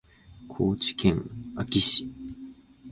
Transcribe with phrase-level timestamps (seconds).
[0.49, 2.11] 高知県安芸市